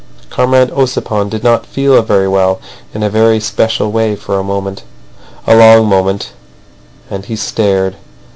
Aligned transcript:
Comrade 0.31 0.71
Ossipon 0.71 1.29
did 1.29 1.43
not 1.43 1.63
feel 1.63 2.01
very 2.01 2.27
well 2.27 2.59
in 2.91 3.03
a 3.03 3.07
very 3.11 3.39
special 3.39 3.91
way 3.91 4.15
for 4.15 4.39
a 4.39 4.43
moment—a 4.43 5.55
long 5.55 5.85
moment. 5.85 6.31
And 7.11 7.23
he 7.25 7.35
stared. 7.35 7.97